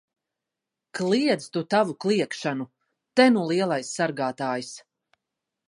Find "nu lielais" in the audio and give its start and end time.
3.37-3.95